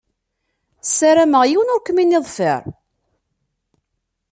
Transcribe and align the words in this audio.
Sarameɣ 0.97 1.43
yiwen 1.47 1.73
ur 1.75 1.81
kem-in-iḍfiṛ. 1.81 2.63